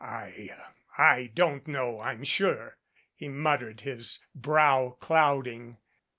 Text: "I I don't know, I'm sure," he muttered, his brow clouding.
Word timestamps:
"I 0.03 0.49
I 0.97 1.29
don't 1.35 1.67
know, 1.67 1.99
I'm 1.99 2.23
sure," 2.23 2.79
he 3.13 3.29
muttered, 3.29 3.81
his 3.81 4.17
brow 4.33 4.97
clouding. 4.99 5.77